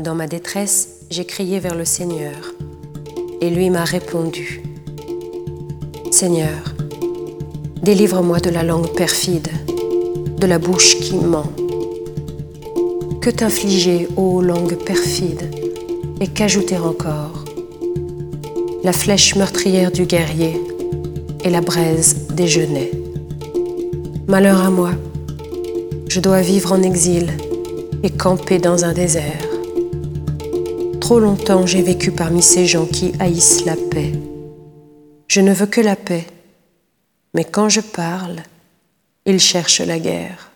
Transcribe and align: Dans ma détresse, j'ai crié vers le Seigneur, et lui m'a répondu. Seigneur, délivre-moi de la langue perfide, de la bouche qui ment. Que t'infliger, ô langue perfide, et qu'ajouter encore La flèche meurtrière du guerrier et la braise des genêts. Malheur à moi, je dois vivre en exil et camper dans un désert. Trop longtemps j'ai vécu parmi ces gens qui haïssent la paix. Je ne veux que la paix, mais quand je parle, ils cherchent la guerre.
Dans 0.00 0.14
ma 0.14 0.26
détresse, 0.26 1.00
j'ai 1.10 1.26
crié 1.26 1.60
vers 1.60 1.74
le 1.74 1.84
Seigneur, 1.84 2.54
et 3.42 3.50
lui 3.50 3.68
m'a 3.68 3.84
répondu. 3.84 4.62
Seigneur, 6.10 6.74
délivre-moi 7.82 8.40
de 8.40 8.48
la 8.48 8.62
langue 8.62 8.94
perfide, 8.94 9.48
de 10.38 10.46
la 10.46 10.58
bouche 10.58 10.96
qui 11.00 11.16
ment. 11.16 11.52
Que 13.20 13.28
t'infliger, 13.28 14.08
ô 14.16 14.40
langue 14.40 14.76
perfide, 14.76 15.54
et 16.18 16.28
qu'ajouter 16.28 16.78
encore 16.78 17.44
La 18.82 18.94
flèche 18.94 19.36
meurtrière 19.36 19.92
du 19.92 20.06
guerrier 20.06 20.58
et 21.44 21.50
la 21.50 21.60
braise 21.60 22.26
des 22.30 22.48
genêts. 22.48 22.90
Malheur 24.28 24.62
à 24.62 24.70
moi, 24.70 24.92
je 26.08 26.20
dois 26.20 26.40
vivre 26.40 26.72
en 26.72 26.82
exil 26.82 27.34
et 28.02 28.08
camper 28.08 28.58
dans 28.58 28.86
un 28.86 28.94
désert. 28.94 29.49
Trop 31.10 31.18
longtemps 31.18 31.66
j'ai 31.66 31.82
vécu 31.82 32.12
parmi 32.12 32.40
ces 32.40 32.66
gens 32.66 32.86
qui 32.86 33.12
haïssent 33.18 33.64
la 33.64 33.74
paix. 33.74 34.12
Je 35.26 35.40
ne 35.40 35.52
veux 35.52 35.66
que 35.66 35.80
la 35.80 35.96
paix, 35.96 36.24
mais 37.34 37.42
quand 37.42 37.68
je 37.68 37.80
parle, 37.80 38.36
ils 39.26 39.40
cherchent 39.40 39.80
la 39.80 39.98
guerre. 39.98 40.49